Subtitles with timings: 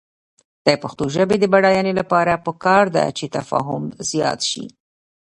[0.65, 4.65] د پښتو ژبې د بډاینې لپاره پکار ده چې تفاهم زیات شي.